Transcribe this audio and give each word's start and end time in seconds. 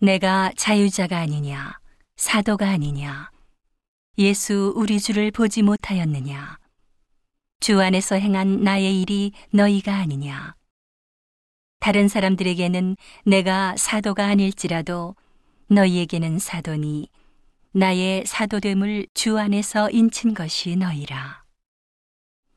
내가 0.00 0.52
자유자가 0.56 1.18
아니냐, 1.18 1.76
사도가 2.16 2.68
아니냐, 2.68 3.30
예수 4.18 4.72
우리 4.76 5.00
주를 5.00 5.32
보지 5.32 5.62
못하였느냐, 5.62 6.58
주 7.58 7.80
안에서 7.80 8.14
행한 8.14 8.62
나의 8.62 9.00
일이 9.02 9.32
너희가 9.50 9.96
아니냐. 9.96 10.54
다른 11.80 12.06
사람들에게는 12.06 12.96
내가 13.26 13.76
사도가 13.76 14.26
아닐지라도 14.26 15.16
너희에게는 15.66 16.38
사도니 16.38 17.08
나의 17.72 18.24
사도됨을 18.24 19.08
주 19.14 19.36
안에서 19.36 19.90
인친 19.90 20.32
것이 20.32 20.76
너희라. 20.76 21.42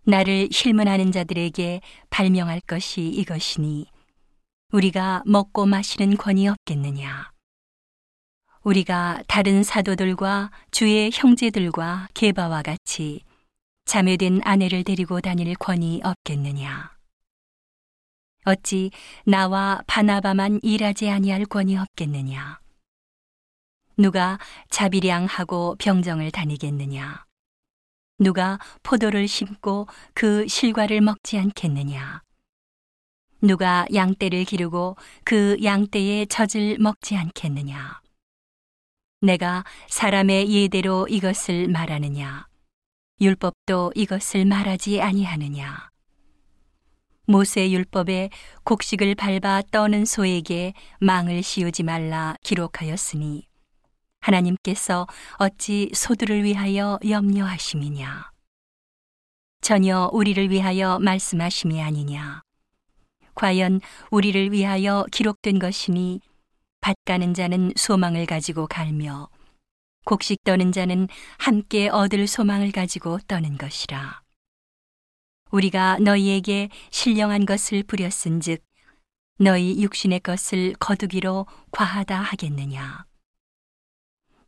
나를 0.03 0.49
힐문하는 0.51 1.11
자들에게 1.11 1.81
발명할 2.11 2.61
것이 2.61 3.01
이것이니 3.01 3.87
우리가 4.71 5.21
먹고 5.25 5.65
마시는 5.65 6.15
권이 6.15 6.47
없겠느냐. 6.47 7.29
우리가 8.63 9.21
다른 9.27 9.63
사도들과 9.63 10.49
주의 10.71 11.09
형제들과 11.11 12.07
게바와 12.13 12.61
같이 12.61 13.25
자매된 13.83 14.41
아내를 14.45 14.85
데리고 14.85 15.19
다닐 15.19 15.53
권이 15.55 16.01
없겠느냐. 16.05 16.91
어찌 18.45 18.91
나와 19.25 19.81
바나바만 19.87 20.61
일하지 20.63 21.09
아니할 21.09 21.45
권이 21.45 21.77
없겠느냐. 21.77 22.61
누가 23.97 24.39
자비량하고 24.69 25.75
병정을 25.79 26.31
다니겠느냐. 26.31 27.25
누가 28.19 28.57
포도를 28.83 29.27
심고 29.27 29.87
그 30.13 30.47
실과를 30.47 31.01
먹지 31.01 31.37
않겠느냐. 31.37 32.21
누가 33.41 33.85
양떼를 33.93 34.45
기르고 34.45 34.95
그 35.23 35.57
양떼의 35.63 36.27
젖을 36.27 36.77
먹지 36.79 37.15
않겠느냐. 37.17 38.01
내가 39.21 39.63
사람의 39.87 40.51
예대로 40.51 41.07
이것을 41.07 41.67
말하느냐. 41.67 42.47
율법도 43.19 43.93
이것을 43.95 44.45
말하지 44.45 45.01
아니하느냐. 45.01 45.89
모세 47.25 47.71
율법에 47.71 48.29
곡식을 48.63 49.15
밟아 49.15 49.61
떠는 49.71 50.05
소에게 50.05 50.73
망을 50.99 51.43
씌우지 51.43 51.83
말라 51.83 52.35
기록하였으니 52.43 53.47
하나님께서 54.21 55.07
어찌 55.37 55.89
소들을 55.93 56.43
위하여 56.43 56.99
염려하심이냐. 57.07 58.31
전혀 59.61 60.09
우리를 60.11 60.49
위하여 60.49 60.99
말씀하심이 60.99 61.81
아니냐. 61.81 62.41
과연 63.35 63.81
우리를 64.09 64.51
위하여 64.51 65.05
기록된 65.11 65.59
것이니 65.59 66.21
밭 66.81 66.95
가는 67.05 67.33
자는 67.33 67.71
소망을 67.75 68.25
가지고 68.25 68.67
갈며 68.67 69.29
곡식 70.05 70.43
떠는 70.43 70.71
자는 70.71 71.07
함께 71.37 71.87
얻을 71.89 72.27
소망을 72.27 72.71
가지고 72.71 73.19
떠는 73.27 73.57
것이라. 73.57 74.21
우리가 75.51 75.99
너희에게 75.99 76.69
신령한 76.89 77.45
것을 77.45 77.83
부렸은즉 77.83 78.63
너희 79.37 79.81
육신의 79.81 80.21
것을 80.21 80.73
거두기로 80.79 81.45
과하다 81.71 82.19
하겠느냐. 82.19 83.05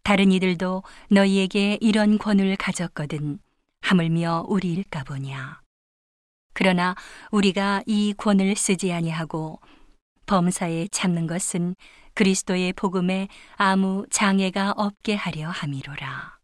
다른 0.03 0.31
이들도 0.31 0.83
너희에게 1.09 1.77
이런 1.81 2.17
권을 2.17 2.55
가졌거든 2.57 3.39
하물며 3.81 4.45
우리일까 4.47 5.03
보냐. 5.03 5.62
그러나 6.53 6.95
우리가 7.31 7.83
이 7.85 8.13
권을 8.17 8.55
쓰지 8.55 8.93
아니하고 8.93 9.59
범사에 10.25 10.87
참는 10.91 11.27
것은 11.27 11.75
그리스도의 12.13 12.73
복음에 12.73 13.27
아무 13.55 14.05
장애가 14.09 14.73
없게 14.77 15.15
하려 15.15 15.49
함이로라. 15.49 16.37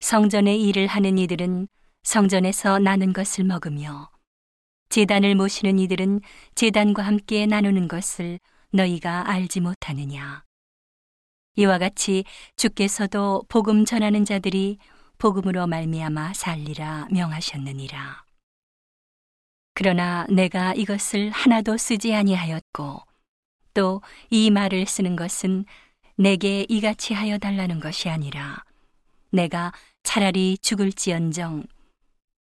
성전의 0.00 0.62
일을 0.62 0.86
하는 0.86 1.18
이들은 1.18 1.68
성전에서 2.02 2.78
나눈 2.78 3.12
것을 3.12 3.44
먹으며 3.44 4.10
재단을 4.88 5.34
모시는 5.34 5.78
이들은 5.78 6.20
재단과 6.54 7.02
함께 7.02 7.46
나누는 7.46 7.86
것을 7.86 8.40
너희가 8.72 9.28
알지 9.30 9.60
못하느냐. 9.60 10.44
이와 11.56 11.78
같이 11.78 12.24
주께서도 12.56 13.44
복음 13.48 13.84
전하는 13.84 14.24
자들이 14.24 14.78
복음으로 15.20 15.66
말미암아 15.66 16.32
살리라 16.32 17.08
명하셨느니라. 17.10 18.24
그러나 19.74 20.26
내가 20.30 20.72
이것을 20.74 21.30
하나도 21.30 21.76
쓰지 21.76 22.14
아니하였고 22.14 23.02
또 23.74 24.00
이 24.30 24.50
말을 24.50 24.86
쓰는 24.86 25.16
것은 25.16 25.66
내게 26.16 26.64
이같이 26.68 27.12
하여 27.14 27.36
달라는 27.38 27.80
것이 27.80 28.08
아니라 28.08 28.64
내가 29.30 29.72
차라리 30.02 30.56
죽을지언정 30.58 31.64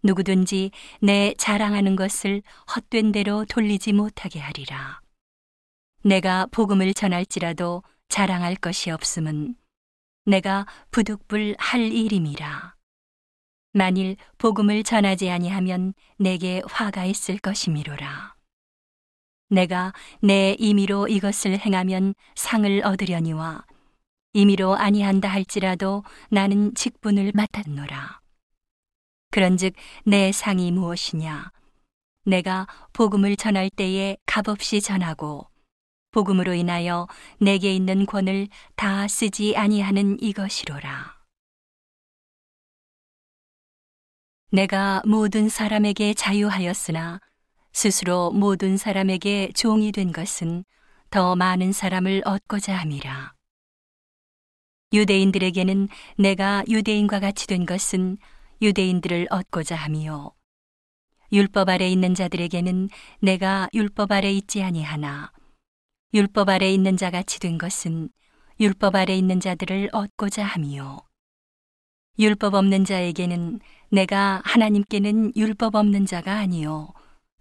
누구든지 0.04 0.72
내 1.00 1.34
자랑하는 1.38 1.96
것을 1.96 2.42
헛된 2.76 3.12
대로 3.12 3.46
돌리지 3.46 3.94
못하게 3.94 4.40
하리라. 4.40 5.00
내가 6.04 6.48
복음을 6.48 6.94
전할지라도 6.94 7.84
자랑할 8.10 8.56
것이 8.56 8.90
없음은 8.90 9.56
내가 10.26 10.66
부득불 10.92 11.56
할 11.58 11.82
일임이라. 11.82 12.76
만일 13.74 14.16
복음을 14.38 14.84
전하지 14.84 15.30
아니하면 15.30 15.94
내게 16.18 16.62
화가 16.66 17.06
있을 17.06 17.38
것이미로라. 17.40 18.36
내가 19.50 19.94
내 20.22 20.56
임의로 20.58 21.10
이것을 21.10 21.60
행하면 21.60 22.16
상을 22.36 22.82
얻으려니와 22.86 23.66
임의로 24.34 24.76
아니한다 24.76 25.28
할지라도 25.30 26.04
나는 26.30 26.74
직분을 26.74 27.34
맡았노라. 27.36 28.22
그런즉 29.32 29.74
내 30.06 30.32
상이 30.32 30.72
무엇이냐? 30.72 31.52
내가 32.26 32.68
복음을 32.94 33.36
전할 33.36 33.70
때에 33.70 34.16
값없이 34.26 34.80
전하고 34.82 35.48
복음으로 36.14 36.54
인하여 36.54 37.08
내게 37.40 37.76
있는 37.76 38.06
권을 38.06 38.48
다 38.76 39.08
쓰지 39.10 39.58
아니하는 39.58 40.18
이것이로라. 40.22 41.22
내가 44.52 45.02
모든 45.06 45.50
사람에게 45.50 46.14
자유하였으나 46.14 47.20
스스로 47.74 48.32
모든 48.32 48.78
사람에게 48.78 49.52
종이 49.56 49.92
된 49.92 50.12
것은 50.12 50.64
더 51.10 51.36
많은 51.36 51.74
사람을 51.74 52.22
얻고자 52.24 52.76
함이라. 52.78 53.34
유대인들에게는 54.94 55.90
내가 56.20 56.64
유대인과 56.70 57.20
같이 57.20 57.48
된 57.48 57.66
것은 57.66 58.18
유대인들을 58.62 59.28
얻고자 59.32 59.76
함이요. 59.76 60.32
율법 61.32 61.70
아래 61.70 61.90
있는 61.90 62.14
자들에게는 62.14 62.90
내가 63.20 63.68
율법 63.74 64.12
아래 64.12 64.32
있지 64.32 64.62
아니하나 64.62 65.32
율법 66.16 66.50
아래 66.50 66.72
있는 66.72 66.96
자 66.96 67.10
같이 67.10 67.40
된 67.40 67.58
것은 67.58 68.10
율법 68.60 68.94
아래 68.94 69.16
있는 69.16 69.40
자들을 69.40 69.90
얻고자 69.94 70.44
함이요. 70.44 71.00
율법 72.20 72.54
없는 72.54 72.86
자에게는 72.86 73.60
내가 73.90 74.40
하나님께는 74.46 75.34
율법 75.36 75.74
없는 75.74 76.06
자가 76.06 76.38
아니요. 76.38 76.90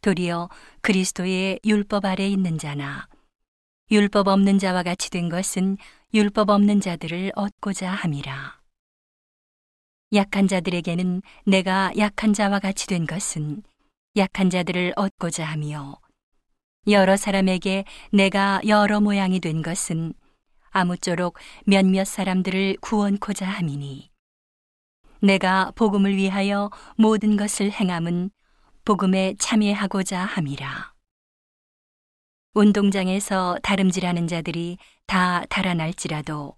도리어 0.01 0.49
그리스도의 0.81 1.61
율법 1.67 2.07
아래 2.07 2.27
있는 2.27 2.57
자나 2.57 3.09
율법 3.91 4.29
없는 4.29 4.59
자와 4.59 4.83
같이 4.85 5.11
된 5.11 5.29
것은 5.29 5.77
율법 6.15 6.49
없는 6.49 6.81
자들을 6.81 7.33
얻고자 7.35 7.91
함이라. 7.91 8.59
약한 10.15 10.49
자들에게는 10.49 11.21
내가 11.45 11.93
약한 11.99 12.33
자와 12.33 12.59
같이 12.59 12.87
된 12.87 13.07
것은 13.07 13.63
약한 14.17 14.49
자들을 14.49 14.95
얻고자 14.97 15.45
하며 15.45 16.02
여러 16.89 17.17
사람에게 17.17 17.85
내가 18.11 18.61
여러 18.67 19.01
모양이 19.01 19.39
된 19.39 19.63
것은 19.63 20.15
아무쪼록 20.71 21.39
몇몇 21.65 22.05
사람들을 22.05 22.79
구원코자 22.81 23.47
함이니 23.47 24.11
내가 25.21 25.71
복음을 25.77 26.17
위하여 26.17 26.71
모든 26.97 27.37
것을 27.37 27.71
행함은 27.71 28.31
복음에 28.85 29.35
참여하고자 29.39 30.19
함이라. 30.19 30.93
운동장에서 32.55 33.59
다름질하는 33.63 34.27
자들이 34.27 34.77
다 35.07 35.45
달아날지라도 35.49 36.57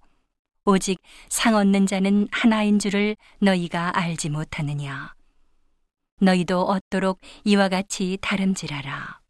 오직 0.64 1.02
상 1.28 1.54
얻는 1.54 1.86
자는 1.86 2.28
하나인 2.32 2.78
줄을 2.78 3.16
너희가 3.40 3.98
알지 3.98 4.30
못하느냐. 4.30 5.12
너희도 6.22 6.62
얻도록 6.62 7.20
이와 7.44 7.68
같이 7.68 8.16
다름질하라. 8.22 9.23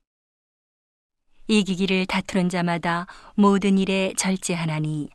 이기기를 1.46 2.06
다투는 2.06 2.49
자마다 2.49 3.06
모든 3.35 3.79
일에 3.79 4.12
절제하나니 4.17 5.08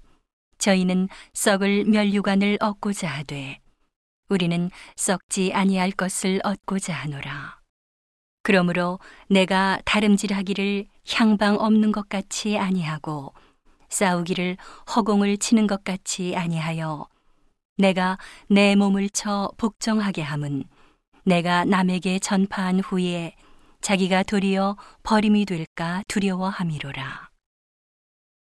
저희는 0.58 1.08
썩을 1.34 1.86
면류관을 1.86 2.58
얻고자 2.60 3.08
하되 3.08 3.60
우리는 4.30 4.70
썩지 4.96 5.54
아니할 5.54 5.92
것을 5.92 6.40
얻고자 6.44 6.94
하노라. 6.94 7.60
그러므로 8.44 9.00
내가 9.28 9.80
다름질하기를 9.86 10.86
향방 11.12 11.56
없는 11.56 11.92
것 11.92 12.10
같이 12.10 12.58
아니하고 12.58 13.34
싸우기를 13.90 14.58
허공을 14.96 15.38
치는 15.38 15.66
것 15.66 15.84
같이 15.84 16.36
아니하여 16.36 17.08
내가 17.78 18.18
내 18.48 18.76
몸을 18.76 19.10
쳐 19.10 19.52
복종하게 19.58 20.22
함은 20.22 20.64
내가 21.24 21.66
남에게 21.66 22.20
전파한 22.20 22.82
후에 22.82 23.36
자기가 23.82 24.24
도리어 24.24 24.78
버림이 25.04 25.46
될까 25.46 26.04
두려워함이로라. 26.08 27.29